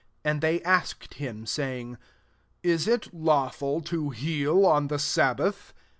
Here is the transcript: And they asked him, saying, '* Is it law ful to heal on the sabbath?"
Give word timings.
And 0.23 0.41
they 0.41 0.63
asked 0.63 1.13
him, 1.13 1.45
saying, 1.45 1.99
'* 2.31 2.63
Is 2.63 2.87
it 2.87 3.13
law 3.13 3.49
ful 3.49 3.81
to 3.81 4.09
heal 4.09 4.65
on 4.65 4.87
the 4.87 4.97
sabbath?" 4.97 5.75